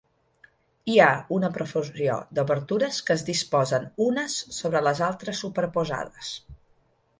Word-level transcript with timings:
Hi 0.91 0.95
ha 1.01 1.09
una 1.35 1.51
profusió 1.57 2.15
d'obertures 2.39 3.03
que 3.09 3.15
es 3.17 3.25
disposen 3.29 3.87
unes 4.09 4.41
sobre 4.63 4.85
les 4.89 5.05
altres 5.11 5.45
superposades. 5.47 6.35